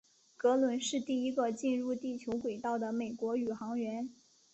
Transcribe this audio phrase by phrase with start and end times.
[0.35, 4.09] 格伦是第一个进入地球轨道的美国宇航员。